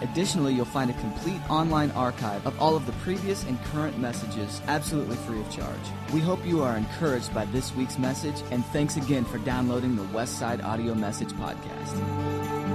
[0.00, 4.62] Additionally, you'll find a complete online archive of all of the previous and current messages
[4.68, 5.76] absolutely free of charge.
[6.12, 10.04] We hope you are encouraged by this week's message, and thanks again for downloading the
[10.04, 12.68] Westside Audio Message Podcast.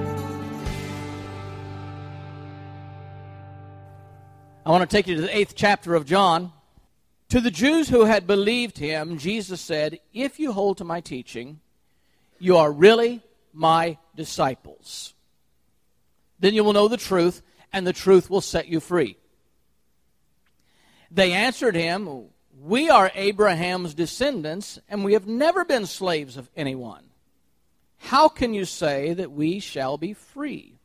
[4.65, 6.51] I want to take you to the eighth chapter of John.
[7.29, 11.59] To the Jews who had believed him, Jesus said, If you hold to my teaching,
[12.39, 13.21] you are really
[13.53, 15.12] my disciples.
[16.43, 19.15] Then you will know the truth, and the truth will set you free.
[21.09, 22.25] They answered him,
[22.59, 27.05] We are Abraham's descendants, and we have never been slaves of anyone.
[27.97, 30.79] How can you say that we shall be free?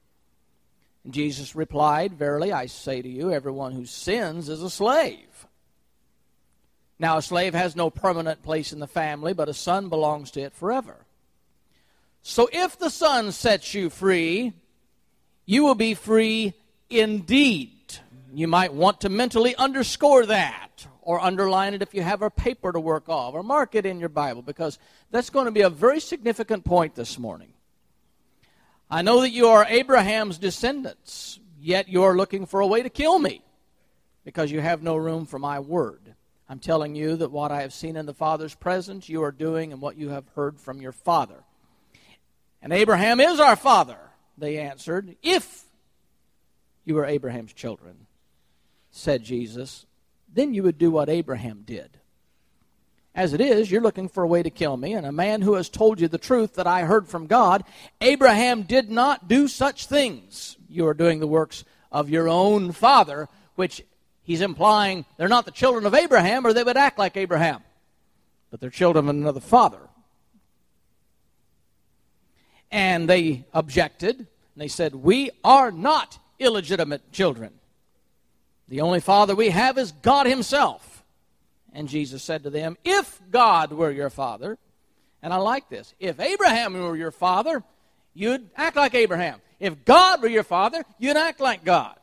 [1.10, 5.48] Jesus replied, Verily I say to you, everyone who sins is a slave.
[7.00, 10.40] Now, a slave has no permanent place in the family, but a son belongs to
[10.40, 10.98] it forever.
[12.22, 14.52] So if the son sets you free,
[15.48, 16.52] you will be free
[16.90, 17.72] indeed.
[18.34, 22.70] You might want to mentally underscore that or underline it if you have a paper
[22.70, 24.78] to work off or mark it in your Bible because
[25.10, 27.54] that's going to be a very significant point this morning.
[28.90, 32.90] I know that you are Abraham's descendants, yet you are looking for a way to
[32.90, 33.40] kill me
[34.26, 36.14] because you have no room for my word.
[36.46, 39.72] I'm telling you that what I have seen in the Father's presence, you are doing,
[39.72, 41.42] and what you have heard from your Father.
[42.60, 43.98] And Abraham is our Father.
[44.38, 45.64] They answered, If
[46.84, 48.06] you were Abraham's children,
[48.90, 49.84] said Jesus,
[50.32, 51.98] then you would do what Abraham did.
[53.14, 55.54] As it is, you're looking for a way to kill me, and a man who
[55.54, 57.64] has told you the truth that I heard from God,
[58.00, 60.56] Abraham did not do such things.
[60.68, 63.82] You are doing the works of your own father, which
[64.22, 67.62] he's implying they're not the children of Abraham, or they would act like Abraham,
[68.50, 69.80] but they're children of another father.
[72.70, 74.26] And they objected,
[74.58, 77.52] and they said, We are not illegitimate children.
[78.66, 81.04] The only father we have is God Himself.
[81.72, 84.58] And Jesus said to them, If God were your father,
[85.22, 87.62] and I like this, if Abraham were your father,
[88.14, 89.40] you'd act like Abraham.
[89.60, 91.94] If God were your father, you'd act like God.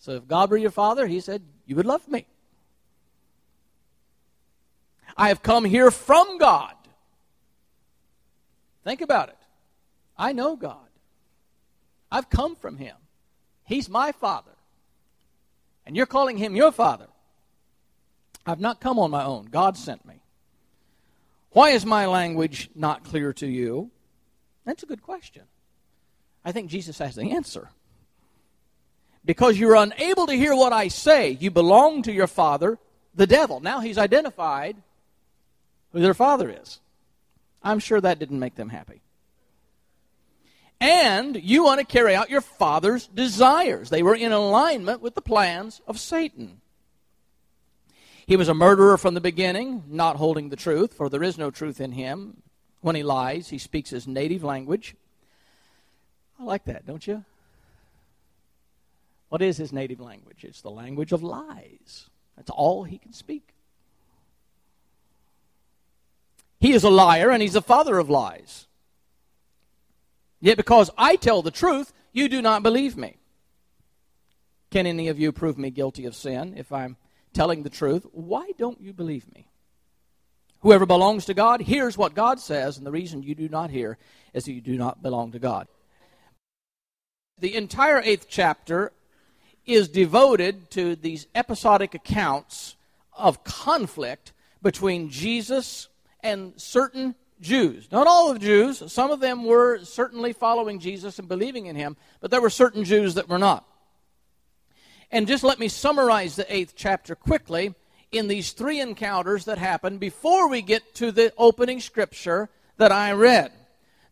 [0.00, 2.26] So if God were your father, He said, You would love me.
[5.16, 6.74] I have come here from God.
[8.82, 9.38] Think about it.
[10.16, 10.87] I know God.
[12.10, 12.96] I've come from Him.
[13.64, 14.50] He's my Father.
[15.86, 17.06] And you're calling Him your Father.
[18.46, 19.46] I've not come on my own.
[19.46, 20.14] God sent me.
[21.50, 23.90] Why is my language not clear to you?
[24.64, 25.42] That's a good question.
[26.44, 27.70] I think Jesus has the answer.
[29.24, 32.78] Because you're unable to hear what I say, you belong to your father,
[33.14, 33.60] the devil.
[33.60, 34.76] Now he's identified
[35.92, 36.80] who their father is.
[37.62, 39.02] I'm sure that didn't make them happy
[40.80, 43.90] and you want to carry out your father's desires.
[43.90, 46.60] They were in alignment with the plans of Satan.
[48.26, 51.50] He was a murderer from the beginning, not holding the truth, for there is no
[51.50, 52.42] truth in him.
[52.80, 54.94] When he lies, he speaks his native language.
[56.38, 57.24] I like that, don't you?
[59.30, 60.44] What is his native language?
[60.44, 62.08] It's the language of lies.
[62.36, 63.42] That's all he can speak.
[66.60, 68.67] He is a liar and he's the father of lies.
[70.40, 73.16] Yet because I tell the truth, you do not believe me.
[74.70, 76.96] Can any of you prove me guilty of sin if I'm
[77.32, 78.06] telling the truth?
[78.12, 79.48] Why don't you believe me?
[80.60, 83.96] Whoever belongs to God hears what God says, and the reason you do not hear
[84.34, 85.68] is that you do not belong to God.
[87.38, 88.92] The entire eighth chapter
[89.64, 92.76] is devoted to these episodic accounts
[93.12, 95.88] of conflict between Jesus
[96.20, 97.88] and certain Jews.
[97.90, 98.82] Not all of Jews.
[98.92, 102.84] Some of them were certainly following Jesus and believing in him, but there were certain
[102.84, 103.64] Jews that were not.
[105.10, 107.74] And just let me summarize the eighth chapter quickly
[108.12, 113.12] in these three encounters that happened before we get to the opening scripture that I
[113.12, 113.52] read.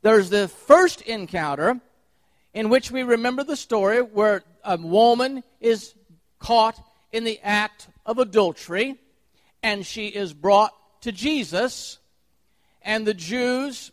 [0.03, 1.81] There's the first encounter
[2.55, 5.95] in which we remember the story where a woman is
[6.39, 6.79] caught
[7.13, 8.97] in the act of adultery
[9.63, 11.99] and she is brought to Jesus
[12.87, 13.91] and the Jews,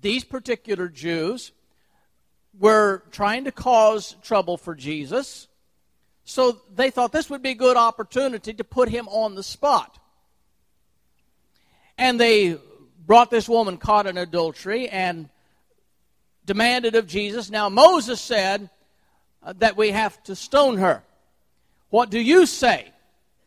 [0.00, 1.50] these particular Jews,
[2.58, 5.48] were trying to cause trouble for Jesus.
[6.24, 9.98] So they thought this would be a good opportunity to put him on the spot.
[11.98, 12.58] And they
[13.04, 15.28] brought this woman caught in adultery and
[16.46, 17.50] demanded of Jesus.
[17.50, 18.70] Now, Moses said
[19.42, 21.02] uh, that we have to stone her.
[21.90, 22.92] What do you say?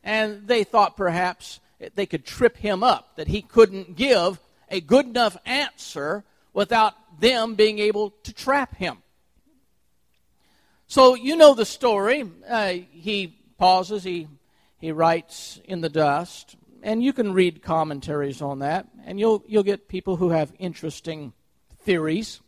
[0.04, 1.62] And they thought perhaps
[1.96, 4.40] they could trip him up, that he couldn't give
[4.76, 6.24] a good enough answer
[6.54, 8.98] without them being able to trap him.
[10.88, 12.30] So you know the story.
[12.48, 14.28] Uh, he pauses, he,
[14.78, 19.64] he writes in the dust, and you can read commentaries on that, and you'll, you'll
[19.64, 21.34] get people who have interesting
[21.82, 22.42] theories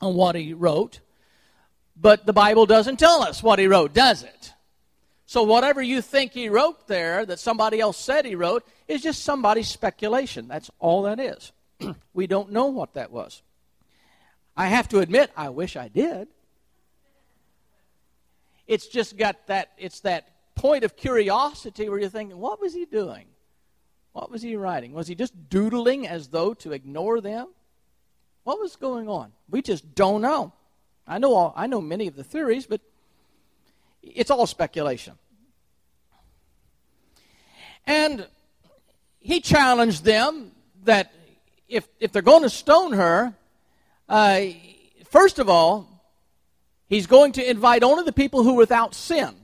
[0.00, 1.00] on what he wrote.
[1.96, 4.51] But the Bible doesn't tell us what he wrote, does it?
[5.32, 9.24] So whatever you think he wrote there that somebody else said he wrote is just
[9.24, 10.46] somebody's speculation.
[10.46, 11.52] That's all that is.
[12.12, 13.40] we don't know what that was.
[14.54, 16.28] I have to admit, I wish I did.
[18.66, 22.84] It's just got that, it's that point of curiosity where you're thinking, what was he
[22.84, 23.24] doing?
[24.12, 24.92] What was he writing?
[24.92, 27.48] Was he just doodling as though to ignore them?
[28.44, 29.32] What was going on?
[29.48, 30.52] We just don't know.
[31.06, 32.82] I know all, I know many of the theories, but
[34.02, 35.14] it's all speculation.
[37.86, 38.26] And
[39.20, 40.52] he challenged them
[40.84, 41.12] that
[41.68, 43.34] if, if they're going to stone her,
[44.08, 44.40] uh,
[45.10, 45.88] first of all,
[46.86, 49.34] he's going to invite only the people who are without sin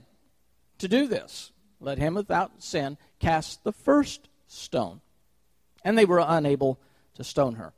[0.77, 1.51] to do this.
[1.79, 5.01] Let him without sin cast the first stone.
[5.83, 6.79] And they were unable
[7.15, 7.73] to stone her.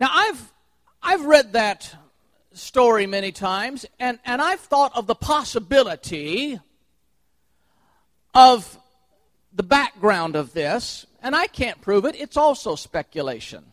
[0.00, 0.52] Now, I've,
[1.02, 1.94] I've read that
[2.52, 6.58] story many times, and, and I've thought of the possibility
[8.38, 8.78] of
[9.52, 13.64] the background of this, and I can't prove it, it's also speculation.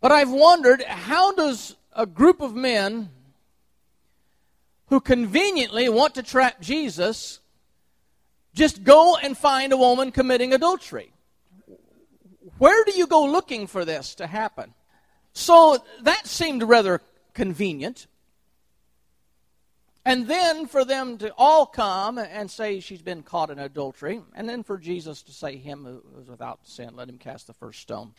[0.00, 3.10] But I've wondered how does a group of men
[4.88, 7.38] who conveniently want to trap Jesus
[8.54, 11.12] just go and find a woman committing adultery?
[12.58, 14.74] Where do you go looking for this to happen?
[15.32, 17.00] So that seemed rather
[17.34, 18.08] convenient.
[20.04, 24.48] And then for them to all come and say she's been caught in adultery, and
[24.48, 27.80] then for Jesus to say, Him who is without sin, let him cast the first
[27.80, 28.14] stone.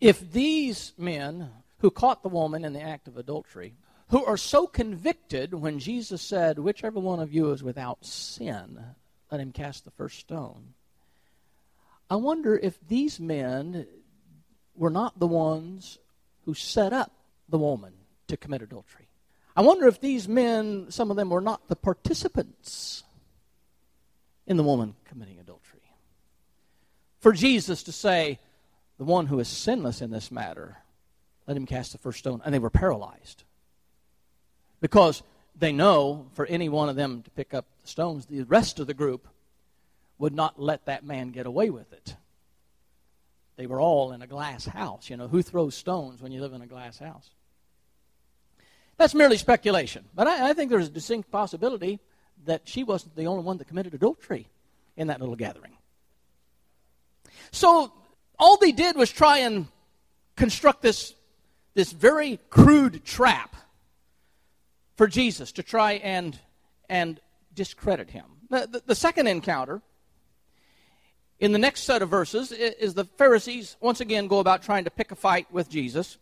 [0.00, 3.74] If these men who caught the woman in the act of adultery,
[4.08, 8.82] who are so convicted when Jesus said, Whichever one of you is without sin,
[9.30, 10.74] let him cast the first stone.
[12.10, 13.86] I wonder if these men
[14.74, 15.98] were not the ones
[16.44, 17.12] who set up
[17.48, 17.92] the woman
[18.28, 19.01] to commit adultery.
[19.54, 23.02] I wonder if these men, some of them, were not the participants
[24.46, 25.80] in the woman committing adultery.
[27.20, 28.38] For Jesus to say,
[28.98, 30.78] the one who is sinless in this matter,
[31.46, 32.40] let him cast the first stone.
[32.44, 33.44] And they were paralyzed.
[34.80, 35.22] Because
[35.58, 38.86] they know for any one of them to pick up the stones, the rest of
[38.86, 39.28] the group
[40.18, 42.16] would not let that man get away with it.
[43.56, 45.10] They were all in a glass house.
[45.10, 47.30] You know, who throws stones when you live in a glass house?
[49.02, 50.04] That's merely speculation.
[50.14, 51.98] But I, I think there's a distinct possibility
[52.44, 54.46] that she wasn't the only one that committed adultery
[54.96, 55.72] in that little gathering.
[57.50, 57.92] So
[58.38, 59.66] all they did was try and
[60.36, 61.16] construct this,
[61.74, 63.56] this very crude trap
[64.94, 66.38] for Jesus to try and,
[66.88, 67.18] and
[67.52, 68.26] discredit him.
[68.50, 69.82] The, the, the second encounter
[71.40, 74.90] in the next set of verses is the Pharisees once again go about trying to
[74.92, 76.18] pick a fight with Jesus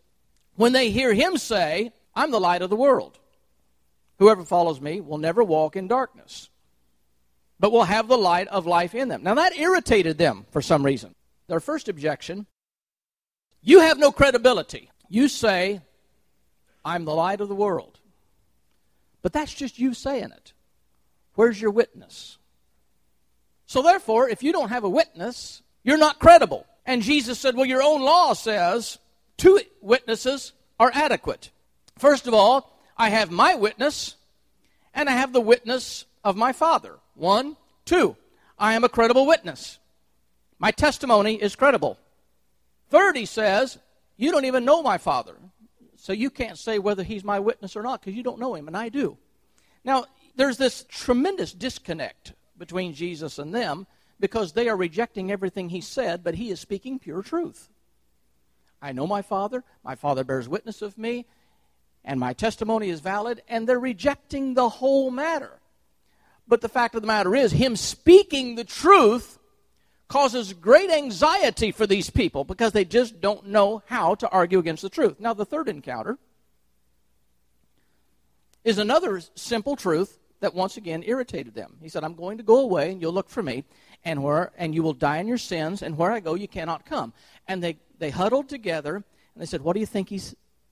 [0.57, 3.19] when they hear him say, I'm the light of the world.
[4.19, 6.51] Whoever follows me will never walk in darkness,
[7.59, 9.23] but will have the light of life in them.
[9.23, 11.15] Now that irritated them for some reason.
[11.49, 12.47] Their first objection
[13.63, 14.91] you have no credibility.
[15.09, 15.81] You say,
[16.85, 17.99] I'm the light of the world.
[19.23, 20.53] But that's just you saying it.
[21.35, 22.39] Where's your witness?
[23.67, 26.67] So, therefore, if you don't have a witness, you're not credible.
[26.87, 28.99] And Jesus said, Well, your own law says
[29.37, 31.51] two witnesses are adequate.
[32.01, 34.17] First of all, I have my witness,
[34.95, 36.97] and I have the witness of my Father.
[37.15, 38.17] One, two,
[38.59, 39.79] I am a credible witness.
[40.59, 41.99] My testimony is credible.
[42.89, 43.79] Third, he says,
[44.17, 45.35] You don't even know my Father.
[45.97, 48.67] So you can't say whether he's my witness or not because you don't know him,
[48.67, 49.19] and I do.
[49.85, 53.87] Now, there's this tremendous disconnect between Jesus and them
[54.19, 57.69] because they are rejecting everything he said, but he is speaking pure truth.
[58.81, 59.65] I know my Father.
[59.85, 61.27] My Father bears witness of me
[62.05, 65.61] and my testimony is valid, and they're rejecting the whole matter.
[66.49, 69.39] But the fact of the matter is, him speaking the truth
[70.09, 74.83] causes great anxiety for these people because they just don't know how to argue against
[74.83, 75.21] the truth.
[75.21, 76.19] Now, the third encounter
[78.65, 81.77] is another simple truth that once again irritated them.
[81.81, 83.65] He said, I'm going to go away and you'll look for me.
[84.05, 86.87] and where and you will die in your sins, and where I go you cannot
[86.87, 87.13] come.
[87.47, 89.05] And they, they huddled together and
[89.37, 90.21] they said, What do you think he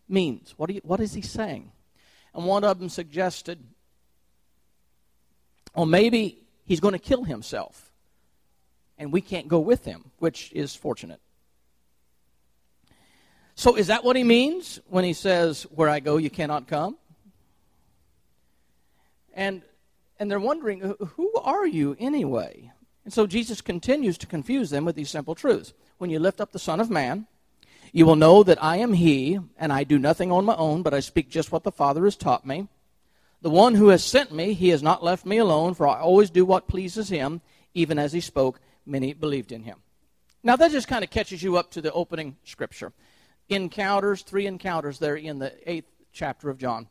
[0.09, 0.55] means?
[0.57, 1.71] What, you, what is he saying?
[2.35, 3.63] And one of them suggested,
[5.75, 7.91] Well, maybe he's going to kill himself,
[8.99, 11.21] and we can't go with him, which is fortunate.
[13.55, 16.97] So, is that what he means when he says, Where I go, you cannot come?
[19.35, 19.63] And,
[20.19, 22.73] and they're wondering, Who are you anyway?
[23.05, 25.73] And so Jesus continues to confuse them with these simple truths.
[25.97, 27.27] When you lift up the Son of Man,
[27.93, 30.95] you will know that I am He, and I do nothing on my own, but
[30.95, 32.69] I speak just what the Father has taught me.
[33.41, 36.31] The one who has sent me, He has not left me alone, for I always
[36.31, 37.41] do what pleases Him.
[37.75, 39.79] Even as He spoke, many believed in Him.
[40.43, 42.93] Now, that just kind of catches you up to the opening scripture.
[43.49, 46.89] Encounters, three encounters there in the eighth chapter of John.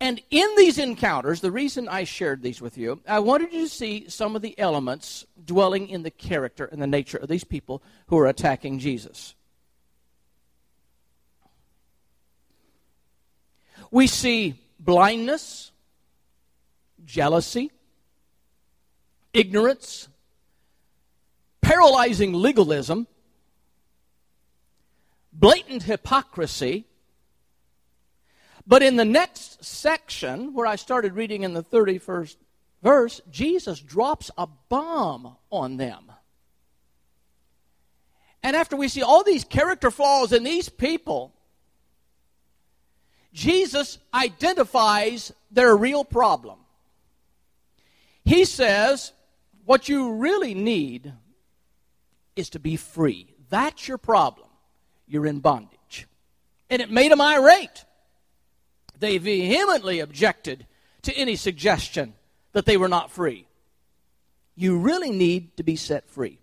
[0.00, 3.68] And in these encounters, the reason I shared these with you, I wanted you to
[3.68, 7.82] see some of the elements dwelling in the character and the nature of these people
[8.08, 9.34] who are attacking Jesus.
[13.96, 15.72] We see blindness,
[17.06, 17.72] jealousy,
[19.32, 20.08] ignorance,
[21.62, 23.06] paralyzing legalism,
[25.32, 26.84] blatant hypocrisy,
[28.66, 32.36] but in the next section, where I started reading in the 31st
[32.82, 36.12] verse, Jesus drops a bomb on them.
[38.42, 41.32] And after we see all these character flaws in these people,
[43.36, 46.58] Jesus identifies their real problem.
[48.24, 49.12] He says,
[49.66, 51.12] What you really need
[52.34, 53.34] is to be free.
[53.50, 54.48] That's your problem.
[55.06, 56.08] You're in bondage.
[56.70, 57.84] And it made them irate.
[58.98, 60.66] They vehemently objected
[61.02, 62.14] to any suggestion
[62.54, 63.46] that they were not free.
[64.54, 66.38] You really need to be set free.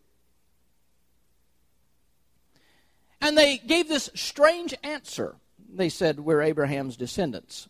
[3.20, 5.36] And they gave this strange answer.
[5.75, 7.68] They said, We're Abraham's descendants.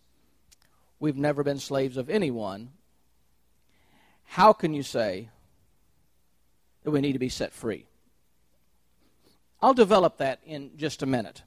[1.00, 2.70] We've never been slaves of anyone.
[4.26, 5.30] How can you say
[6.84, 7.86] that we need to be set free?
[9.62, 11.44] I'll develop that in just a minute.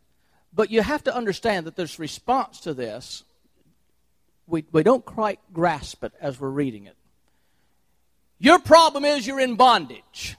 [0.52, 3.25] But you have to understand that this response to this,
[4.46, 6.96] we, we don't quite grasp it as we're reading it.
[8.38, 10.36] Your problem is you're in bondage.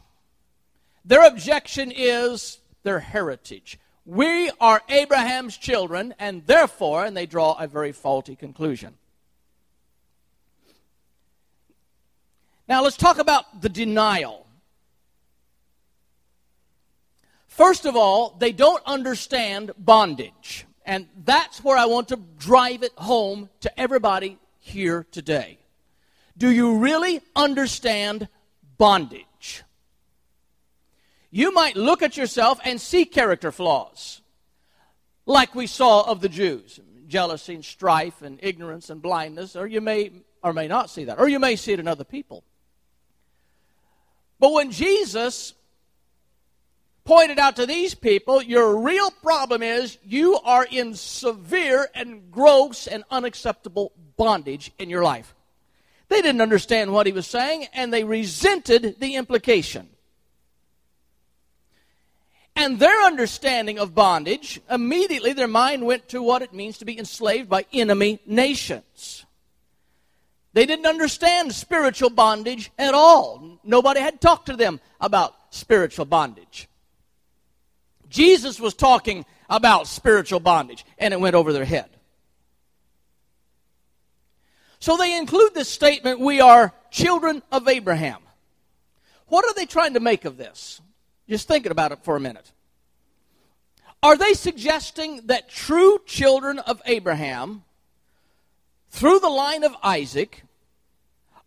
[1.05, 3.79] Their objection is their heritage.
[4.07, 8.93] We are Abraham's children, and therefore, and they draw a very faulty conclusion.
[12.69, 14.47] Now, let's talk about the denial.
[17.49, 20.65] First of all, they don't understand bondage.
[20.85, 25.59] And that's where I want to drive it home to everybody here today.
[26.37, 28.29] Do you really understand
[28.77, 29.26] bondage?
[31.29, 34.21] You might look at yourself and see character flaws,
[35.25, 39.81] like we saw of the Jews jealousy and strife and ignorance and blindness, or you
[39.81, 40.11] may
[40.43, 42.43] or may not see that, or you may see it in other people.
[44.39, 45.53] But when Jesus
[47.07, 52.85] pointed out to these people your real problem is you are in severe and gross
[52.85, 55.33] and unacceptable bondage in your life.
[56.09, 59.87] They didn't understand what he was saying and they resented the implication.
[62.57, 66.97] And their understanding of bondage, immediately their mind went to what it means to be
[66.97, 69.27] enslaved by enemy nations.
[70.53, 73.59] They didn't understand spiritual bondage at all.
[73.63, 76.67] Nobody had talked to them about spiritual bondage.
[78.09, 81.91] Jesus was talking about spiritual bondage, and it went over their head.
[84.79, 88.23] So they include this statement we are children of Abraham.
[89.27, 90.81] What are they trying to make of this?
[91.29, 92.51] Just thinking about it for a minute.
[94.01, 97.63] Are they suggesting that true children of Abraham,
[98.89, 100.43] through the line of Isaac,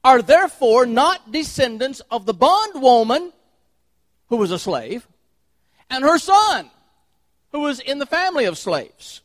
[0.02, 3.32] are therefore not descendants of the bondwoman
[4.28, 5.06] who was a slave,
[5.88, 6.70] and her son,
[7.52, 9.22] who was in the family of slaves.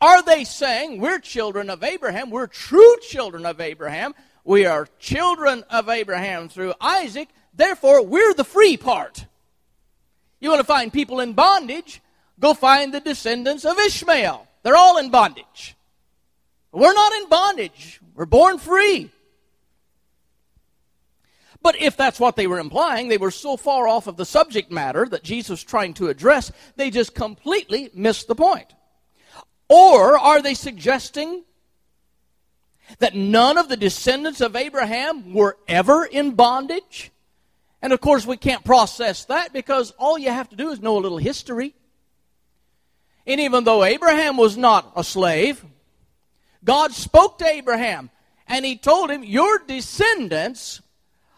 [0.00, 2.30] Are they saying we're children of Abraham?
[2.30, 4.14] We're true children of Abraham.
[4.44, 7.28] We are children of Abraham through Isaac.
[7.54, 9.26] Therefore, we're the free part.
[10.40, 12.02] You want to find people in bondage?
[12.38, 14.46] Go find the descendants of Ishmael.
[14.62, 15.76] They're all in bondage.
[16.72, 18.00] We're not in bondage.
[18.14, 19.10] We're born free.
[21.62, 24.70] But if that's what they were implying, they were so far off of the subject
[24.70, 28.74] matter that Jesus was trying to address, they just completely missed the point.
[29.68, 31.44] Or are they suggesting
[32.98, 37.10] that none of the descendants of Abraham were ever in bondage?
[37.82, 40.98] And of course, we can't process that because all you have to do is know
[40.98, 41.74] a little history.
[43.26, 45.64] And even though Abraham was not a slave,
[46.64, 48.10] God spoke to Abraham
[48.48, 50.80] and he told him, Your descendants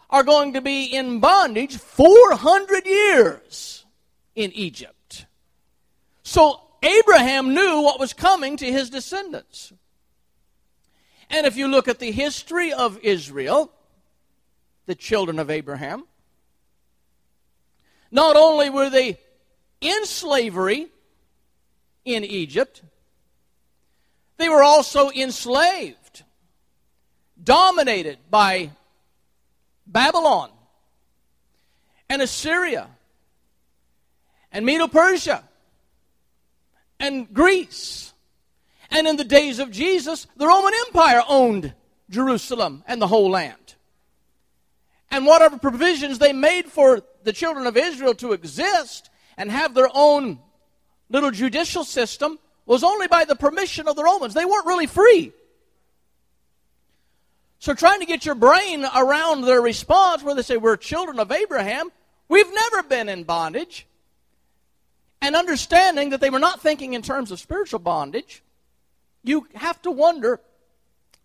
[0.09, 3.85] are going to be in bondage 400 years
[4.35, 5.25] in Egypt.
[6.23, 9.73] So Abraham knew what was coming to his descendants.
[11.29, 13.71] And if you look at the history of Israel,
[14.85, 16.05] the children of Abraham,
[18.11, 19.19] not only were they
[19.81, 20.87] in slavery
[22.05, 22.81] in Egypt,
[24.37, 26.23] they were also enslaved,
[27.41, 28.71] dominated by
[29.85, 30.49] Babylon
[32.09, 32.87] and Assyria
[34.51, 35.43] and Medo Persia
[36.99, 38.13] and Greece.
[38.91, 41.73] And in the days of Jesus, the Roman Empire owned
[42.09, 43.68] Jerusalem and the whole land.
[45.11, 49.89] And whatever provisions they made for the children of Israel to exist and have their
[49.93, 50.39] own
[51.09, 54.33] little judicial system was only by the permission of the Romans.
[54.33, 55.33] They weren't really free.
[57.57, 61.31] So, trying to get your brain around their response where they say, We're children of
[61.31, 61.91] Abraham,
[62.29, 63.85] we've never been in bondage,
[65.21, 68.43] and understanding that they were not thinking in terms of spiritual bondage,
[69.23, 70.39] you have to wonder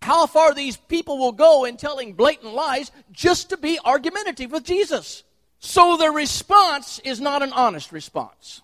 [0.01, 4.63] how far these people will go in telling blatant lies just to be argumentative with
[4.63, 5.23] Jesus.
[5.59, 8.61] So, their response is not an honest response.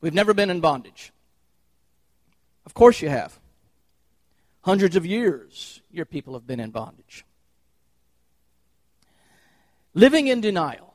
[0.00, 1.12] We've never been in bondage.
[2.66, 3.38] Of course, you have.
[4.62, 7.24] Hundreds of years, your people have been in bondage.
[9.94, 10.94] Living in denial.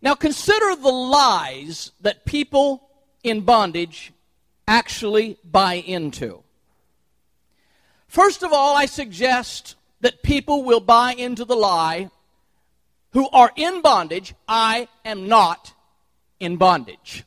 [0.00, 2.88] Now, consider the lies that people
[3.22, 4.12] in bondage
[4.66, 6.42] actually buy into.
[8.06, 12.10] First of all, I suggest that people will buy into the lie
[13.12, 15.74] who are in bondage, I am not
[16.40, 17.24] in bondage.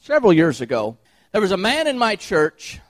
[0.00, 0.98] Several years ago,
[1.32, 2.80] there was a man in my church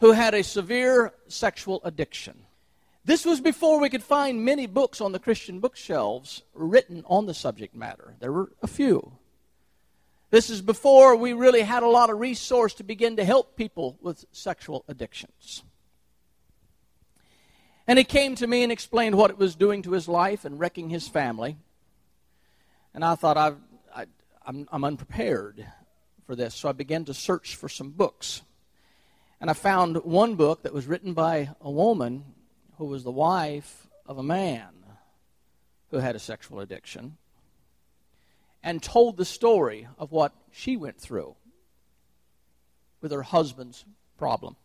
[0.00, 2.42] who had a severe sexual addiction.
[3.04, 7.34] This was before we could find many books on the Christian bookshelves written on the
[7.34, 8.14] subject matter.
[8.20, 9.12] There were a few.
[10.30, 13.96] This is before we really had a lot of resource to begin to help people
[14.00, 15.62] with sexual addictions.
[17.86, 20.58] And he came to me and explained what it was doing to his life and
[20.58, 21.56] wrecking his family.
[22.92, 23.58] And I thought, I've,
[23.94, 24.06] I,
[24.44, 25.64] I'm, I'm unprepared
[26.26, 26.56] for this.
[26.56, 28.42] So I began to search for some books.
[29.40, 32.24] And I found one book that was written by a woman
[32.78, 34.70] who was the wife of a man
[35.90, 37.16] who had a sexual addiction
[38.66, 41.36] and told the story of what she went through
[43.00, 43.84] with her husband's
[44.18, 44.56] problem.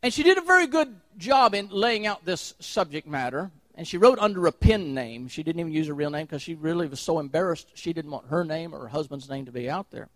[0.00, 3.50] And she did a very good job in laying out this subject matter.
[3.74, 5.26] And she wrote under a pen name.
[5.26, 8.12] She didn't even use her real name because she really was so embarrassed she didn't
[8.12, 10.08] want her name or her husband's name to be out there.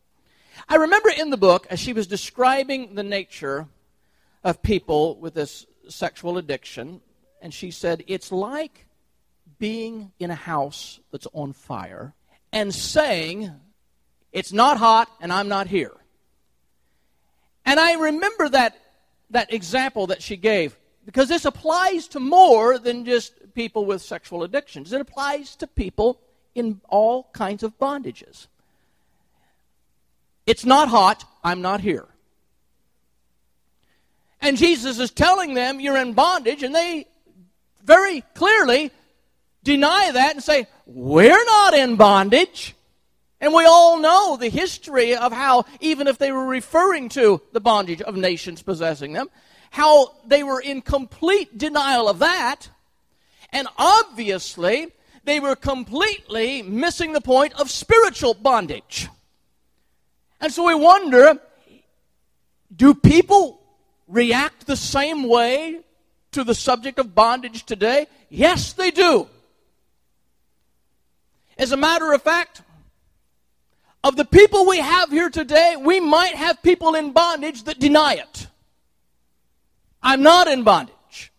[0.68, 3.66] I remember in the book, as she was describing the nature
[4.44, 7.00] of people with this sexual addiction,
[7.42, 8.86] and she said, It's like
[9.58, 12.14] being in a house that's on fire
[12.52, 13.50] and saying,
[14.32, 15.94] It's not hot and I'm not here.
[17.64, 18.78] And I remember that
[19.30, 24.42] that example that she gave because this applies to more than just people with sexual
[24.42, 24.92] addictions.
[24.92, 26.20] It applies to people
[26.54, 28.46] in all kinds of bondages.
[30.46, 32.06] It's not hot, I'm not here.
[34.40, 37.06] And Jesus is telling them you're in bondage, and they
[37.84, 38.90] very clearly
[39.62, 42.74] deny that and say, We're not in bondage.
[43.40, 47.60] And we all know the history of how, even if they were referring to the
[47.60, 49.28] bondage of nations possessing them,
[49.70, 52.68] how they were in complete denial of that.
[53.52, 54.88] And obviously,
[55.24, 59.08] they were completely missing the point of spiritual bondage.
[60.40, 61.38] And so we wonder
[62.74, 63.60] do people
[64.06, 65.80] react the same way
[66.32, 68.06] to the subject of bondage today?
[68.28, 69.28] Yes, they do.
[71.58, 72.62] As a matter of fact,
[74.04, 78.14] of the people we have here today, we might have people in bondage that deny
[78.14, 78.46] it.
[80.00, 81.32] I'm not in bondage.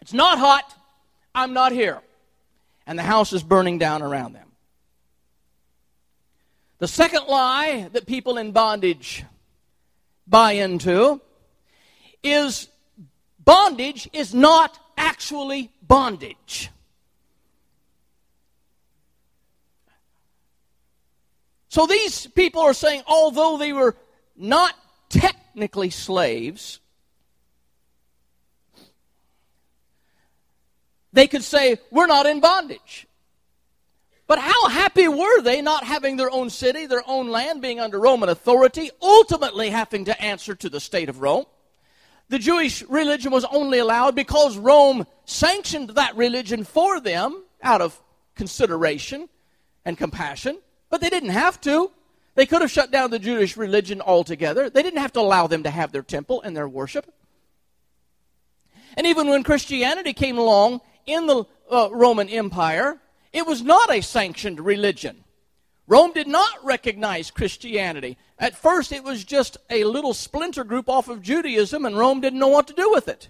[0.00, 0.74] It's not hot.
[1.34, 2.00] I'm not here.
[2.86, 4.48] And the house is burning down around them.
[6.78, 9.24] The second lie that people in bondage
[10.26, 11.20] buy into
[12.24, 12.68] is
[13.38, 16.70] bondage is not actually bondage.
[21.70, 23.96] So these people are saying, although they were
[24.36, 24.74] not
[25.08, 26.80] technically slaves,
[31.12, 33.06] they could say, We're not in bondage.
[34.26, 38.00] But how happy were they not having their own city, their own land, being under
[38.00, 41.44] Roman authority, ultimately having to answer to the state of Rome?
[42.30, 48.00] The Jewish religion was only allowed because Rome sanctioned that religion for them out of
[48.34, 49.28] consideration
[49.84, 50.58] and compassion,
[50.90, 51.90] but they didn't have to.
[52.34, 54.70] They could have shut down the Jewish religion altogether.
[54.70, 57.12] They didn't have to allow them to have their temple and their worship.
[58.96, 62.98] And even when Christianity came along in the uh, Roman Empire,
[63.32, 65.24] it was not a sanctioned religion.
[65.86, 68.16] Rome did not recognize Christianity.
[68.38, 72.38] At first, it was just a little splinter group off of Judaism, and Rome didn't
[72.38, 73.28] know what to do with it.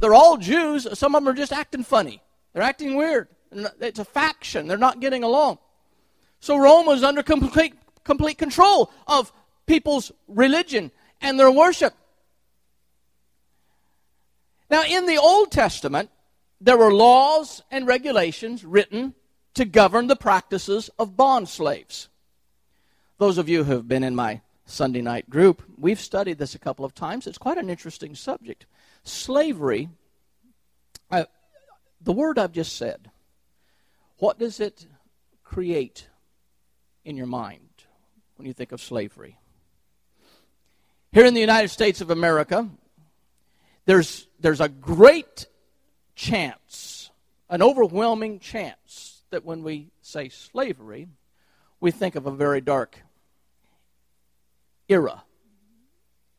[0.00, 0.86] They're all Jews.
[0.98, 2.22] Some of them are just acting funny.
[2.52, 3.28] They're acting weird.
[3.80, 4.66] It's a faction.
[4.66, 5.58] They're not getting along.
[6.40, 9.32] So Rome was under complete, complete control of
[9.66, 11.94] people's religion and their worship.
[14.70, 16.10] Now, in the Old Testament,
[16.60, 19.14] there were laws and regulations written
[19.54, 22.08] to govern the practices of bond slaves.
[23.18, 26.58] Those of you who have been in my Sunday night group, we've studied this a
[26.58, 27.26] couple of times.
[27.26, 28.66] It's quite an interesting subject.
[29.02, 29.88] Slavery,
[31.10, 31.24] uh,
[32.00, 33.10] the word I've just said,
[34.18, 34.86] what does it
[35.42, 36.06] create
[37.10, 37.68] in your mind
[38.36, 39.36] when you think of slavery?
[41.12, 42.68] Here in the United States of America,
[43.84, 45.46] there's, there's a great
[46.14, 47.10] chance,
[47.48, 51.08] an overwhelming chance, that when we say slavery,
[51.80, 52.98] we think of a very dark
[54.88, 55.24] era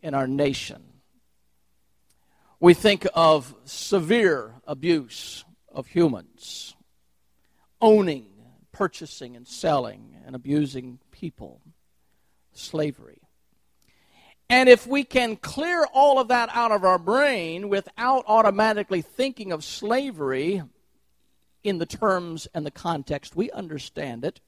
[0.01, 0.83] in our nation.
[2.59, 6.75] We think of severe abuse of humans,
[7.81, 8.30] owning,
[8.71, 11.61] purchasing, and selling, and abusing people,
[12.53, 13.21] slavery.
[14.49, 19.53] And if we can clear all of that out of our brain without automatically thinking
[19.53, 20.61] of slavery
[21.63, 24.41] in the terms and the context we understand it,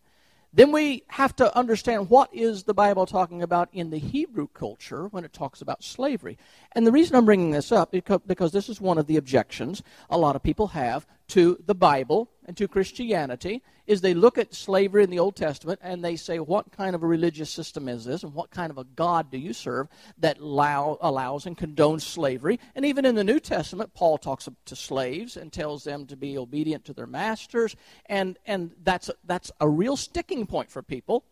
[0.53, 5.07] then we have to understand what is the Bible talking about in the Hebrew culture
[5.07, 6.37] when it talks about slavery.
[6.73, 9.81] And the reason I'm bringing this up is because this is one of the objections
[10.09, 14.53] a lot of people have to the Bible and to Christianity is they look at
[14.53, 18.05] slavery in the Old Testament and they say, what kind of a religious system is
[18.05, 19.87] this, and what kind of a God do you serve
[20.19, 22.59] that allow, allows and condones slavery?
[22.75, 26.37] And even in the New Testament, Paul talks to slaves and tells them to be
[26.37, 31.25] obedient to their masters, and and that's that's a real sticking point for people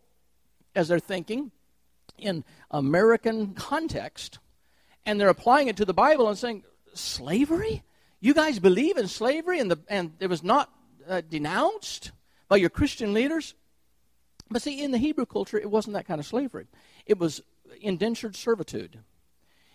[0.75, 1.51] as they're thinking
[2.17, 4.39] in American context,
[5.05, 6.63] and they're applying it to the Bible and saying,
[6.95, 7.83] slavery.
[8.21, 10.71] You guys believe in slavery and, the, and it was not
[11.07, 12.12] uh, denounced
[12.47, 13.55] by your Christian leaders?
[14.49, 16.67] But see, in the Hebrew culture, it wasn't that kind of slavery.
[17.05, 17.41] It was
[17.81, 18.99] indentured servitude.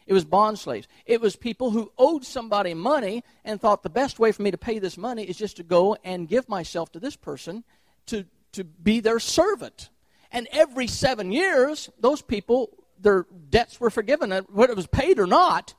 [0.07, 0.87] It was bond slaves.
[1.05, 4.59] It was people who owed somebody money and thought the best way for me to
[4.59, 7.65] pay this money is just to go and give myself to this person
[8.07, 9.91] to, to be their servant.
[10.31, 15.27] And every seven years, those people, their debts were forgiven, whether it was paid or
[15.27, 15.75] not.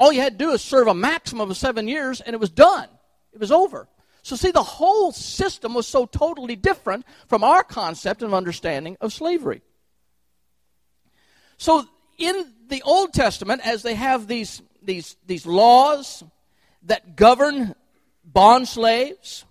[0.00, 2.48] All you had to do is serve a maximum of seven years, and it was
[2.48, 2.88] done.
[3.34, 3.86] It was over.
[4.22, 9.12] So, see, the whole system was so totally different from our concept and understanding of
[9.12, 9.60] slavery.
[11.58, 11.86] So,
[12.16, 16.24] in the Old Testament, as they have these, these, these laws
[16.84, 17.74] that govern
[18.24, 19.44] bond slaves,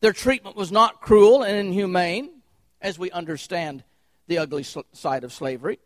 [0.00, 2.30] their treatment was not cruel and inhumane,
[2.82, 3.82] as we understand
[4.28, 5.78] the ugly side of slavery.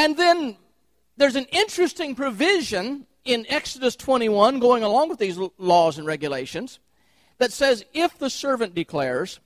[0.00, 0.56] And then
[1.18, 6.78] there's an interesting provision in Exodus 21, going along with these laws and regulations,
[7.36, 9.40] that says if the servant declares,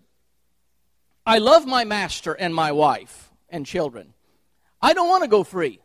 [1.26, 4.14] I love my master and my wife and children,
[4.80, 5.80] I don't want to go free,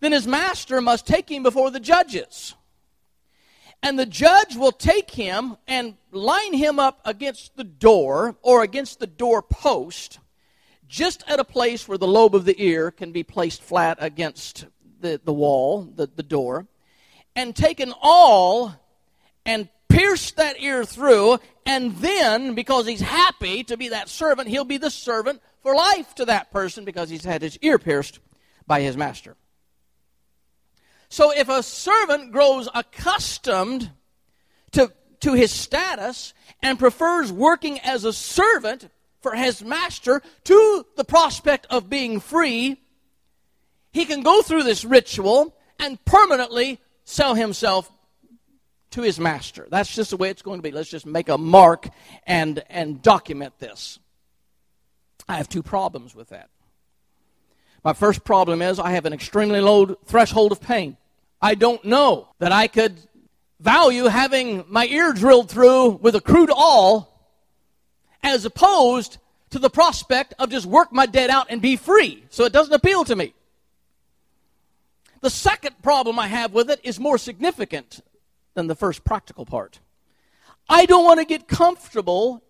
[0.00, 2.54] then his master must take him before the judges.
[3.82, 8.98] And the judge will take him and line him up against the door or against
[8.98, 10.20] the door post
[10.90, 14.66] just at a place where the lobe of the ear can be placed flat against
[15.00, 16.66] the, the wall, the, the door,
[17.36, 18.74] and taken all
[19.46, 24.64] and pierced that ear through, and then, because he's happy to be that servant, he'll
[24.64, 28.18] be the servant for life to that person because he's had his ear pierced
[28.66, 29.36] by his master.
[31.08, 33.90] So if a servant grows accustomed
[34.72, 38.88] to, to his status and prefers working as a servant,
[39.20, 42.80] for his master to the prospect of being free,
[43.92, 47.90] he can go through this ritual and permanently sell himself
[48.90, 49.66] to his master.
[49.70, 50.70] That's just the way it's going to be.
[50.70, 51.88] Let's just make a mark
[52.26, 53.98] and, and document this.
[55.28, 56.50] I have two problems with that.
[57.84, 60.96] My first problem is I have an extremely low threshold of pain.
[61.40, 62.98] I don't know that I could
[63.58, 67.09] value having my ear drilled through with a crude awl
[68.22, 69.18] as opposed
[69.50, 72.24] to the prospect of just work my debt out and be free.
[72.30, 73.34] So it doesn't appeal to me.
[75.20, 78.00] The second problem I have with it is more significant
[78.54, 79.80] than the first practical part.
[80.68, 82.42] I don't want to get comfortable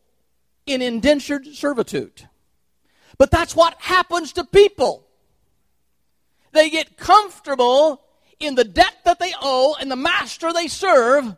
[0.67, 2.29] in indentured servitude.
[3.19, 5.07] But that's what happens to people.
[6.53, 8.03] They get comfortable
[8.39, 11.37] in the debt that they owe and the master they serve,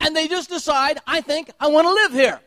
[0.00, 2.40] and they just decide, I think I want to live here.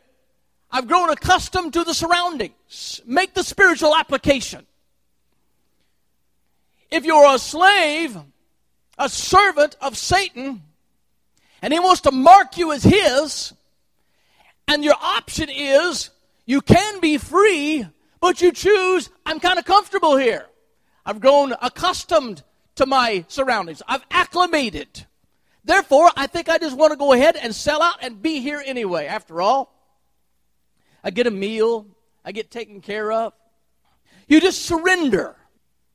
[0.71, 3.01] I've grown accustomed to the surroundings.
[3.05, 4.65] Make the spiritual application.
[6.91, 8.17] If you're a slave,
[8.97, 10.63] a servant of Satan,
[11.61, 13.53] and he wants to mark you as his,
[14.67, 16.09] and your option is
[16.45, 17.85] you can be free,
[18.19, 20.45] but you choose, I'm kind of comfortable here.
[21.05, 22.43] I've grown accustomed
[22.75, 23.81] to my surroundings.
[23.87, 25.05] I've acclimated.
[25.63, 28.61] Therefore, I think I just want to go ahead and sell out and be here
[28.65, 29.05] anyway.
[29.05, 29.73] After all,
[31.03, 31.85] I get a meal,
[32.23, 33.33] I get taken care of.
[34.27, 35.35] You just surrender.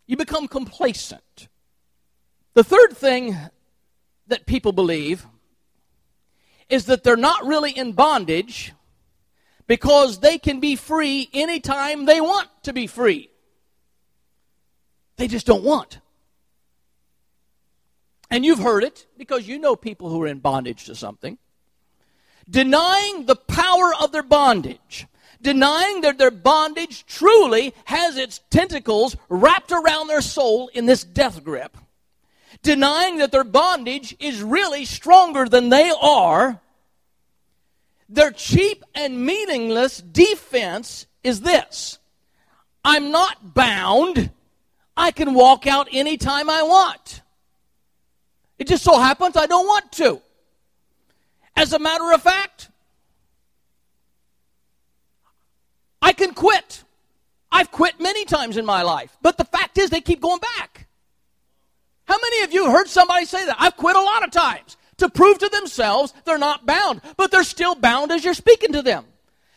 [0.06, 1.48] You become complacent.
[2.54, 3.36] The third thing
[4.26, 5.26] that people believe
[6.68, 8.72] is that they're not really in bondage
[9.66, 13.30] because they can be free anytime they want to be free.
[15.16, 16.00] They just don't want.
[18.30, 21.38] And you've heard it because you know people who are in bondage to something.
[22.48, 25.07] Denying the power of their bondage,
[25.40, 31.42] denying that their bondage truly has its tentacles wrapped around their soul in this death
[31.42, 31.76] grip,
[32.62, 36.61] denying that their bondage is really stronger than they are,
[38.09, 41.98] their cheap and meaningless defense is this
[42.85, 44.30] I'm not bound.
[44.96, 47.22] I can walk out anytime I want.
[48.59, 50.22] It just so happens I don't want to.
[51.56, 52.70] As a matter of fact,
[56.02, 56.84] I can quit.
[57.50, 60.88] I've quit many times in my life, but the fact is they keep going back.
[62.04, 63.56] How many of you heard somebody say that?
[63.58, 67.44] I've quit a lot of times to prove to themselves they're not bound, but they're
[67.44, 69.04] still bound as you're speaking to them.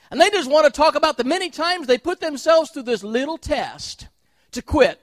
[0.10, 3.04] And they just want to talk about the many times they put themselves through this
[3.04, 4.08] little test
[4.52, 5.00] to quit,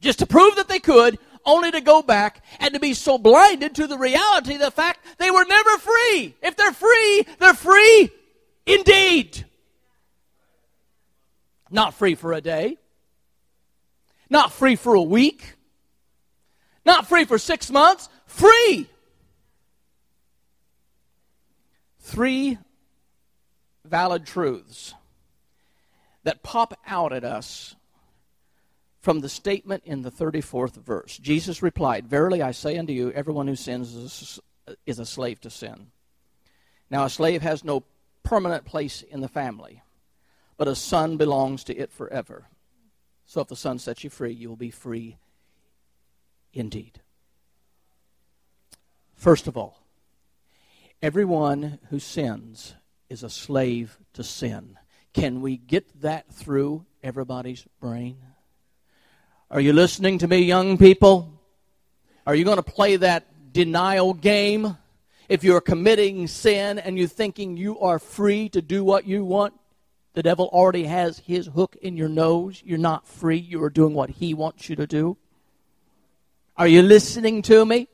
[0.00, 3.74] just to prove that they could, only to go back and to be so blinded
[3.76, 6.34] to the reality of the fact they were never free.
[6.42, 8.10] If they're free, they're free
[8.66, 9.44] indeed.
[11.70, 12.78] Not free for a day,
[14.28, 15.54] not free for a week,
[16.84, 18.88] not free for six months, free
[22.00, 22.58] three
[23.84, 24.94] valid truths
[26.24, 27.76] that pop out at us
[29.00, 31.16] from the statement in the 34th verse.
[31.18, 34.40] Jesus replied, Verily I say unto you, everyone who sins
[34.86, 35.88] is a slave to sin.
[36.90, 37.84] Now, a slave has no
[38.22, 39.82] permanent place in the family,
[40.56, 42.46] but a son belongs to it forever.
[43.26, 45.16] So if the son sets you free, you will be free
[46.52, 47.00] indeed.
[49.14, 49.80] First of all,
[51.02, 52.74] Everyone who sins
[53.08, 54.78] is a slave to sin.
[55.14, 58.18] Can we get that through everybody's brain?
[59.52, 61.32] Are you listening to me, young people?
[62.24, 64.76] Are you going to play that denial game?
[65.28, 69.54] If you're committing sin and you're thinking you are free to do what you want,
[70.12, 72.62] the devil already has his hook in your nose.
[72.64, 73.38] You're not free.
[73.38, 75.16] You are doing what he wants you to do.
[76.56, 77.88] Are you listening to me?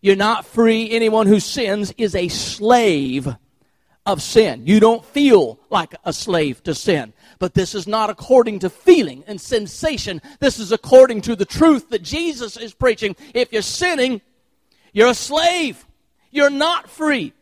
[0.00, 0.90] You're not free.
[0.92, 3.28] Anyone who sins is a slave
[4.06, 4.66] of sin.
[4.66, 7.12] You don't feel like a slave to sin.
[7.42, 10.22] But this is not according to feeling and sensation.
[10.38, 13.16] This is according to the truth that Jesus is preaching.
[13.34, 14.20] If you're sinning,
[14.92, 15.84] you're a slave.
[16.30, 17.32] You're not free.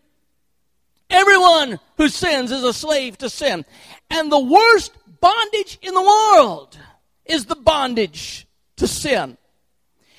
[1.10, 3.66] Everyone who sins is a slave to sin.
[4.08, 6.78] And the worst bondage in the world
[7.26, 9.36] is the bondage to sin.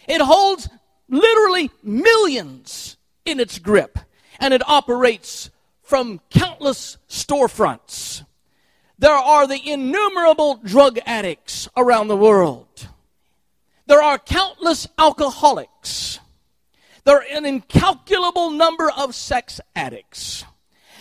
[0.07, 0.69] It holds
[1.09, 3.97] literally millions in its grip,
[4.39, 5.49] and it operates
[5.81, 8.25] from countless storefronts.
[9.01, 12.87] There are the innumerable drug addicts around the world.
[13.87, 16.19] There are countless alcoholics.
[17.03, 20.45] There are an incalculable number of sex addicts.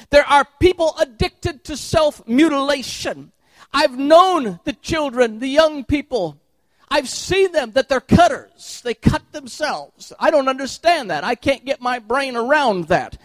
[0.08, 3.32] There are people addicted to self mutilation.
[3.70, 6.40] I've known the children, the young people
[6.92, 8.80] I've seen them that they're cutters.
[8.82, 10.12] They cut themselves.
[10.18, 11.22] I don't understand that.
[11.22, 13.16] I can't get my brain around that.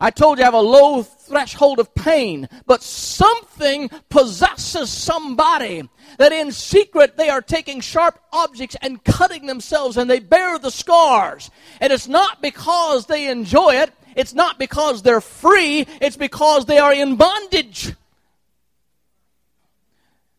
[0.00, 6.32] I told you I have a low threshold of pain, but something possesses somebody that
[6.32, 11.50] in secret they are taking sharp objects and cutting themselves and they bear the scars.
[11.80, 16.78] And it's not because they enjoy it, it's not because they're free, it's because they
[16.78, 17.92] are in bondage.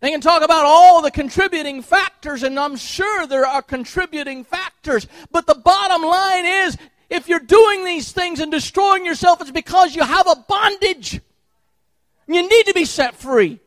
[0.01, 5.07] They can talk about all the contributing factors, and I'm sure there are contributing factors.
[5.29, 6.77] But the bottom line is
[7.09, 11.19] if you're doing these things and destroying yourself, it's because you have a bondage.
[12.27, 13.59] You need to be set free.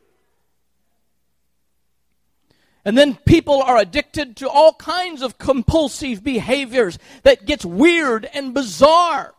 [2.85, 8.53] And then people are addicted to all kinds of compulsive behaviors that gets weird and
[8.53, 9.33] bizarre.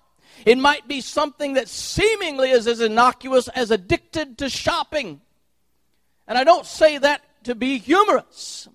[0.46, 5.20] It might be something that seemingly is as innocuous as addicted to shopping.
[6.26, 8.68] And I don't say that to be humorous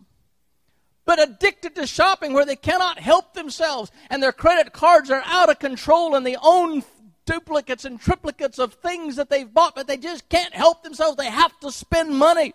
[1.09, 5.49] but addicted to shopping where they cannot help themselves and their credit cards are out
[5.49, 6.83] of control and they own
[7.25, 11.17] duplicates and triplicates of things that they've bought, but they just can't help themselves.
[11.17, 12.53] They have to spend money.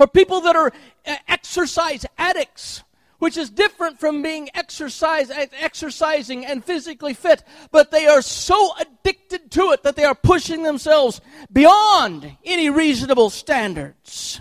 [0.00, 0.72] Or people that are
[1.06, 2.82] uh, exercise addicts,
[3.20, 9.48] which is different from being exercise, exercising and physically fit, but they are so addicted
[9.52, 11.20] to it that they are pushing themselves
[11.52, 14.40] beyond any reasonable standards.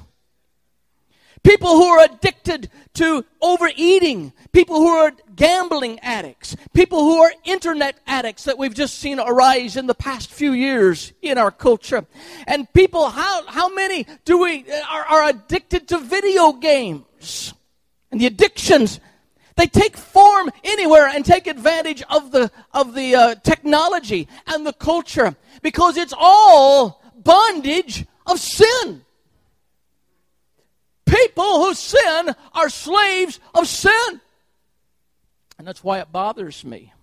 [1.43, 7.97] People who are addicted to overeating, people who are gambling addicts, people who are internet
[8.07, 12.05] addicts that we've just seen arise in the past few years in our culture.
[12.47, 17.53] And people, how, how many do we, are, are addicted to video games?
[18.11, 19.01] And the addictions,
[19.57, 24.73] they take form anywhere and take advantage of the, of the uh, technology and the
[24.73, 29.03] culture because it's all bondage of sin.
[31.05, 34.21] People who sin are slaves of sin.
[35.57, 36.93] And that's why it bothers me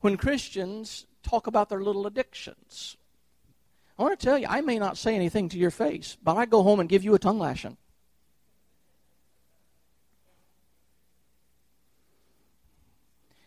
[0.00, 2.96] when Christians talk about their little addictions.
[3.98, 6.46] I want to tell you, I may not say anything to your face, but I
[6.46, 7.76] go home and give you a tongue lashing.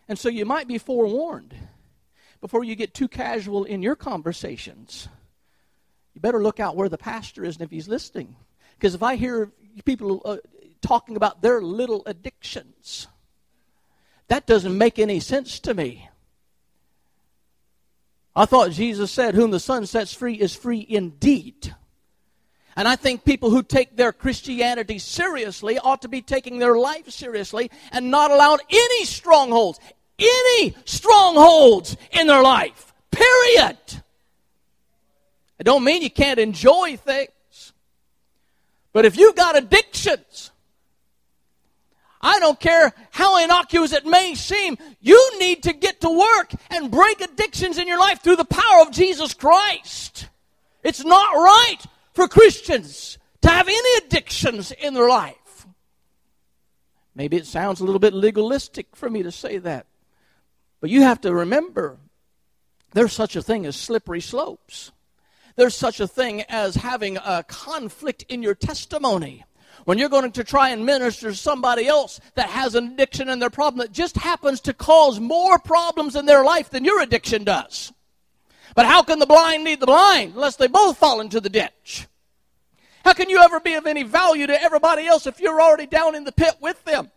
[0.08, 1.56] And so you might be forewarned
[2.40, 5.08] before you get too casual in your conversations.
[6.14, 8.36] You better look out where the pastor is and if he's listening.
[8.78, 9.52] Because if I hear
[9.84, 10.38] people uh,
[10.82, 13.08] talking about their little addictions,
[14.28, 16.10] that doesn't make any sense to me.
[18.36, 21.74] I thought Jesus said, Whom the Son sets free is free indeed.
[22.76, 27.10] And I think people who take their Christianity seriously ought to be taking their life
[27.10, 29.80] seriously and not allowing any strongholds,
[30.20, 32.94] any strongholds in their life.
[33.12, 33.78] Period.
[35.58, 37.30] I don't mean you can't enjoy things.
[38.96, 40.52] But if you've got addictions,
[42.22, 46.90] I don't care how innocuous it may seem, you need to get to work and
[46.90, 50.30] break addictions in your life through the power of Jesus Christ.
[50.82, 51.80] It's not right
[52.14, 55.68] for Christians to have any addictions in their life.
[57.14, 59.88] Maybe it sounds a little bit legalistic for me to say that.
[60.80, 61.98] But you have to remember
[62.94, 64.94] there's such a thing as slippery slopes.
[65.56, 69.46] There's such a thing as having a conflict in your testimony.
[69.86, 73.42] When you're going to try and minister to somebody else that has an addiction and
[73.42, 77.44] their problem that just happens to cause more problems in their life than your addiction
[77.44, 77.94] does.
[78.76, 82.08] But how can the blind lead the blind unless they both fall into the ditch?
[83.06, 86.16] How can you ever be of any value to everybody else if you're already down
[86.16, 87.12] in the pit with them?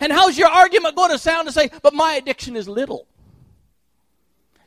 [0.00, 3.06] And how's your argument going to sound to say, but my addiction is little?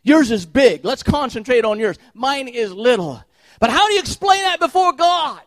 [0.04, 0.86] Yours is big.
[0.86, 1.98] Let's concentrate on yours.
[2.14, 3.24] Mine is little.
[3.60, 5.42] But how do you explain that before God?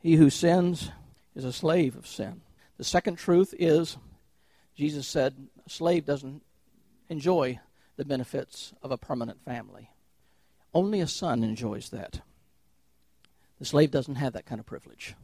[0.00, 0.90] He who sins
[1.34, 2.40] is a slave of sin.
[2.76, 3.96] The second truth is
[4.76, 5.34] Jesus said
[5.66, 6.42] a slave doesn't
[7.08, 7.58] enjoy
[7.96, 9.90] the benefits of a permanent family.
[10.72, 12.20] Only a son enjoys that.
[13.58, 15.14] The slave doesn't have that kind of privilege.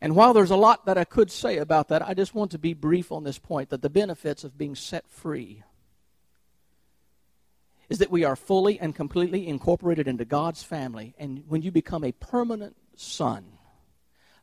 [0.00, 2.58] And while there's a lot that I could say about that, I just want to
[2.58, 5.64] be brief on this point that the benefits of being set free
[7.88, 11.14] is that we are fully and completely incorporated into God's family.
[11.18, 13.46] And when you become a permanent son,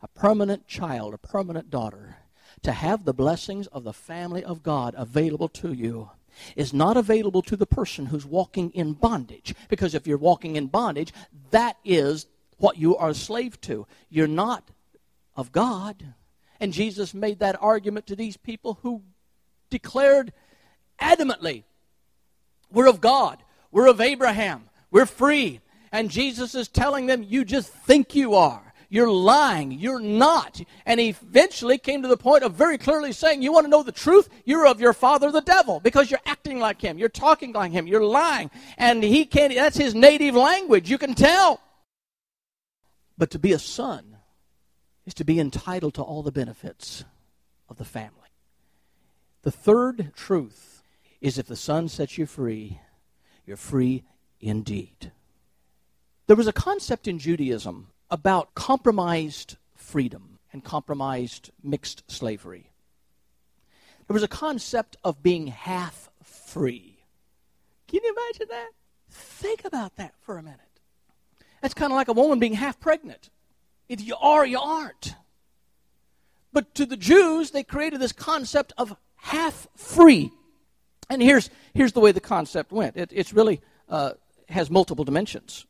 [0.02, 2.18] a permanent child, a permanent daughter,
[2.64, 6.10] to have the blessings of the family of God available to you
[6.56, 9.56] is not available to the person who's walking in bondage.
[9.70, 11.14] Because if you're walking in bondage,
[11.52, 12.28] that is
[12.58, 13.88] what you are a slave to.
[14.10, 14.70] You're not
[15.36, 16.14] of God.
[16.60, 19.04] And Jesus made that argument to these people who
[19.70, 20.34] declared
[21.00, 21.64] adamantly
[22.76, 23.42] we're of God.
[23.72, 24.70] We're of Abraham.
[24.92, 25.62] We're free.
[25.92, 28.62] And Jesus is telling them, you just think you are.
[28.90, 29.72] You're lying.
[29.72, 30.62] You're not.
[30.86, 33.82] And he eventually came to the point of very clearly saying, You want to know
[33.82, 34.30] the truth?
[34.46, 36.98] You're of your father, the devil, because you're acting like him.
[36.98, 37.88] You're talking like him.
[37.88, 38.52] You're lying.
[38.78, 40.90] And he can't, that's his native language.
[40.90, 41.62] You can tell.
[43.18, 44.18] But to be a son
[45.06, 47.06] is to be entitled to all the benefits
[47.70, 48.12] of the family.
[49.44, 50.75] The third truth
[51.26, 52.80] is if the Son sets you free,
[53.48, 54.04] you're free
[54.40, 55.12] indeed.
[56.28, 62.70] There was a concept in Judaism about compromised freedom and compromised mixed slavery.
[64.08, 67.00] There was a concept of being half free.
[67.88, 68.70] Can you imagine that?
[69.10, 70.60] Think about that for a minute.
[71.60, 73.32] That's kind of like a woman being half pregnant.
[73.90, 75.16] Either you are or you aren't.
[76.54, 80.32] But to the Jews, they created this concept of half free.
[81.10, 84.14] And here's, here's the way the concept went it, it's really uh,
[84.50, 85.66] has multiple dimensions.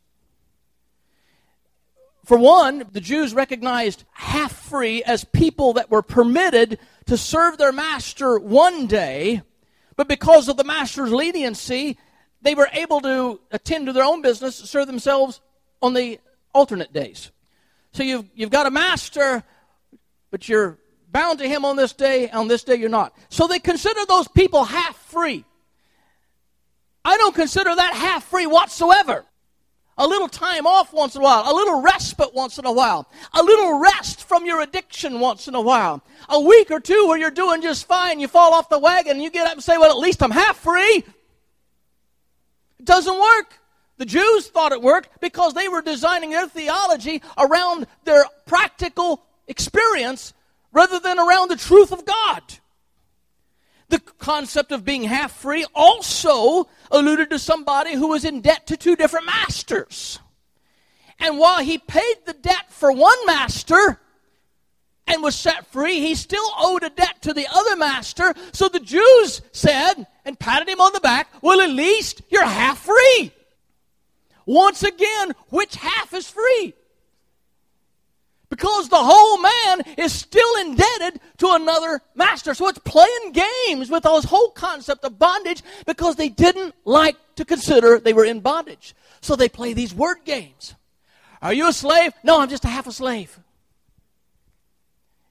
[2.25, 7.71] For one, the Jews recognized half free as people that were permitted to serve their
[7.71, 9.43] master one day,
[9.95, 11.99] but because of the master's leniency,
[12.41, 15.39] they were able to attend to their own business, serve themselves
[15.83, 16.19] on the
[16.53, 17.31] alternate days.
[17.91, 19.43] So you've, you've got a master,
[20.31, 20.79] but you're
[21.16, 23.16] bound to him on this day, on this day you're not.
[23.30, 25.45] So they consider those people half free.
[27.05, 29.24] I don't consider that half free whatsoever.
[29.97, 33.07] A little time off once in a while, a little respite once in a while,
[33.34, 37.18] a little rest from your addiction once in a while, a week or two where
[37.18, 39.78] you're doing just fine, you fall off the wagon and you get up and say,
[39.78, 40.97] Well, at least I'm half free.
[42.78, 43.57] It doesn't work.
[43.99, 50.34] The Jews thought it worked because they were designing their theology around their practical experience
[50.76, 52.43] rather than around the truth of God.
[53.88, 58.78] The concept of being half free also alluded to somebody who was in debt to
[58.78, 60.19] two different masters.
[61.17, 64.01] And while he paid the debt for one master
[65.07, 68.34] and was set free, he still owed a debt to the other master.
[68.51, 72.80] So the Jews said and patted him on the back, Well, at least you're half
[72.80, 73.32] free.
[74.45, 76.73] Once again, which half is free?
[78.55, 82.53] Because the whole man is still indebted to another master.
[82.53, 87.43] So it's playing games with this whole concept of bondage because they didn't like to
[87.43, 88.95] consider they were in bondage.
[89.19, 90.73] So they play these word games.
[91.41, 92.13] Are you a slave?
[92.23, 93.37] No, I'm just a half a slave.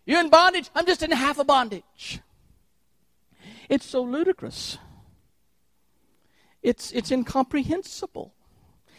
[0.05, 0.69] You're in bondage?
[0.75, 2.21] I'm just in half a bondage.
[3.71, 4.77] It's so ludicrous.
[6.63, 8.35] It's, it's incomprehensible.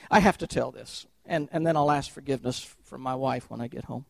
[0.09, 3.61] I have to tell this and, and then I'll ask forgiveness from my wife when
[3.61, 4.05] I get home.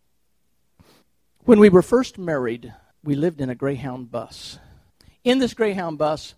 [1.45, 2.73] When we were first married,
[3.03, 4.57] we lived in a Greyhound bus.
[5.23, 6.33] In this Greyhound bus,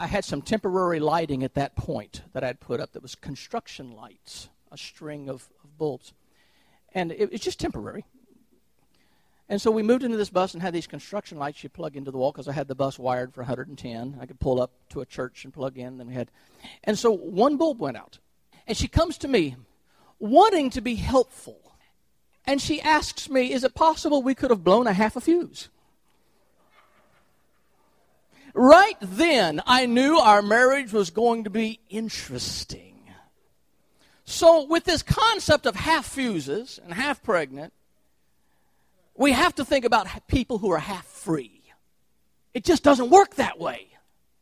[0.00, 3.92] I had some temporary lighting at that point that I'd put up that was construction
[3.92, 6.14] lights, a string of, of bulbs.
[6.92, 8.04] And it, it's just temporary.
[9.48, 12.10] And so we moved into this bus and had these construction lights you plug into
[12.10, 14.18] the wall because I had the bus wired for 110.
[14.20, 15.96] I could pull up to a church and plug in.
[15.96, 16.28] Then we had,
[16.82, 18.18] and so one bulb went out,
[18.66, 19.54] and she comes to me,
[20.18, 21.59] wanting to be helpful.
[22.46, 25.68] And she asks me, Is it possible we could have blown a half a fuse?
[28.52, 32.90] Right then, I knew our marriage was going to be interesting.
[34.24, 37.72] So, with this concept of half fuses and half pregnant,
[39.16, 41.60] we have to think about people who are half free.
[42.54, 43.88] It just doesn't work that way.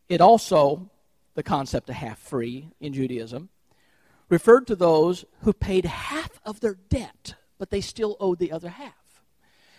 [0.09, 0.91] It also,
[1.35, 3.49] the concept of half free in Judaism,
[4.29, 8.69] referred to those who paid half of their debt, but they still owed the other
[8.69, 8.95] half.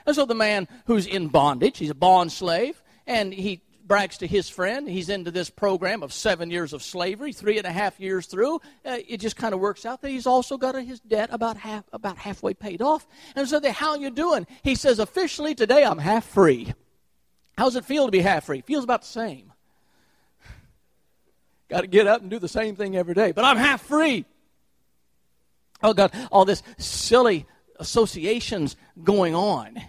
[0.06, 4.28] And so the man who's in bondage, he's a bond slave, and he brags to
[4.28, 4.88] his friend.
[4.88, 8.62] He's into this program of seven years of slavery, three and a half years through.
[8.86, 11.84] Uh, it just kind of works out that he's also got his debt about half,
[11.92, 13.06] about halfway paid off.
[13.36, 14.48] And so they, how you doing?
[14.64, 16.74] He says, officially today I'm half free.
[17.58, 18.62] How's it feel to be half free?
[18.62, 19.52] Feels about the same.
[21.70, 24.24] Got to get up and do the same thing every day, but I'm half free.
[25.82, 27.46] Oh, God, all this silly
[27.80, 29.82] associations going on.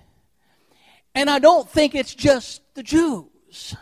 [1.15, 3.75] And I don't think it's just the Jews.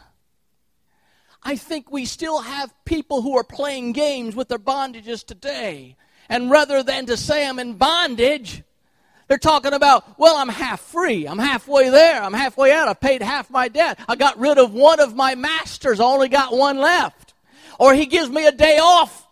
[1.43, 5.97] I think we still have people who are playing games with their bondages today.
[6.29, 8.63] And rather than to say I'm in bondage,
[9.29, 11.27] they're talking about, well, I'm half free.
[11.27, 12.23] I'm halfway there.
[12.23, 12.89] I'm halfway out.
[12.89, 13.99] I've paid half my debt.
[14.09, 16.01] I got rid of one of my masters.
[16.01, 17.35] I only got one left.
[17.79, 19.29] Or he gives me a day off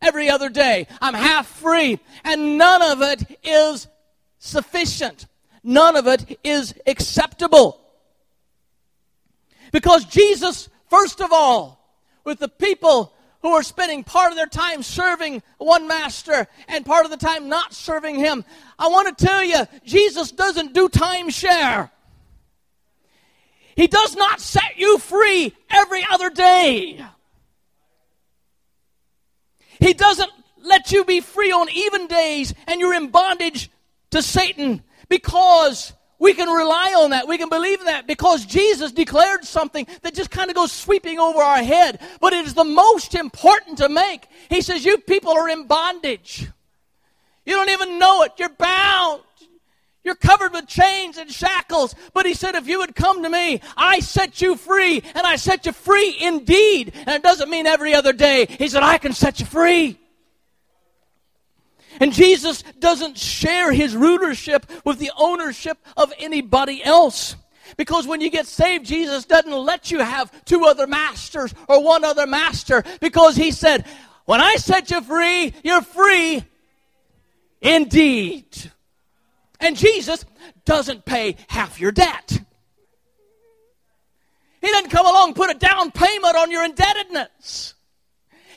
[0.00, 0.86] every other day.
[1.00, 1.98] I'm half free.
[2.24, 3.88] And none of it is
[4.42, 5.26] sufficient.
[5.62, 7.80] None of it is acceptable.
[9.70, 11.78] Because Jesus, first of all,
[12.24, 17.04] with the people who are spending part of their time serving one master and part
[17.04, 18.44] of the time not serving him.
[18.78, 21.90] I want to tell you, Jesus doesn't do timeshare.
[23.76, 27.04] He does not set you free every other day.
[29.80, 30.30] He doesn't
[30.62, 33.70] let you be free on even days and you're in bondage
[34.12, 37.26] to Satan because we can rely on that.
[37.26, 41.18] We can believe in that because Jesus declared something that just kind of goes sweeping
[41.18, 42.00] over our head.
[42.20, 44.28] But it is the most important to make.
[44.48, 46.46] He says, You people are in bondage.
[47.44, 48.32] You don't even know it.
[48.38, 49.22] You're bound.
[50.04, 51.94] You're covered with chains and shackles.
[52.12, 55.36] But he said, if you would come to me, I set you free, and I
[55.36, 56.92] set you free indeed.
[56.94, 58.46] And it doesn't mean every other day.
[58.46, 59.98] He said, I can set you free.
[62.00, 67.36] And Jesus doesn't share his rulership with the ownership of anybody else.
[67.76, 72.04] Because when you get saved, Jesus doesn't let you have two other masters or one
[72.04, 72.82] other master.
[73.00, 73.86] Because he said,
[74.24, 76.44] when I set you free, you're free
[77.60, 78.46] indeed.
[79.60, 80.24] And Jesus
[80.64, 82.40] doesn't pay half your debt.
[84.60, 87.74] He doesn't come along put a down payment on your indebtedness.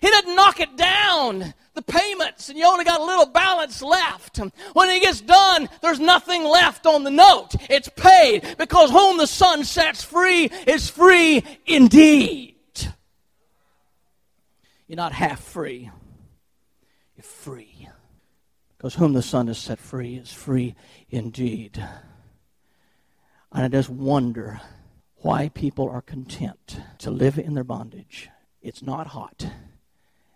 [0.02, 4.40] He doesn't knock it down, the payments, and you only got a little balance left.
[4.74, 7.56] When it gets done, there's nothing left on the note.
[7.70, 12.56] It's paid because whom the Son sets free is free indeed.
[14.88, 15.92] You're not half free,
[17.16, 17.90] you're free.
[18.78, 20.76] Because whom the Son has set free is free
[21.10, 21.78] indeed.
[23.52, 24.62] And I just wonder
[25.18, 28.30] why people are content to live in their bondage.
[28.62, 29.48] It's not hot,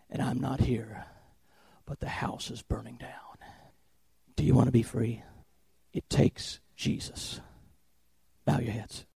[0.10, 1.06] and I'm not here,
[1.90, 3.10] but the house is burning down.
[4.36, 5.24] Do you want to be free?
[5.92, 7.42] It takes Jesus.
[8.46, 9.06] Bow your heads.